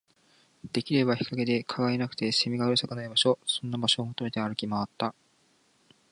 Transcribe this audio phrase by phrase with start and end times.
[0.73, 5.13] できれば日陰で、蚊がいなくて、蝉がうるさくない場所、そんな場所を求めて歩き回った